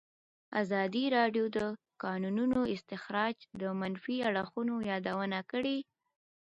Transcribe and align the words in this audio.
ازادي 0.61 1.05
راډیو 1.17 1.45
د 1.55 1.57
د 1.57 1.57
کانونو 2.03 2.59
استخراج 2.75 3.35
د 3.61 3.63
منفي 3.79 4.17
اړخونو 4.29 4.75
یادونه 4.91 5.39
کړې. 5.51 5.77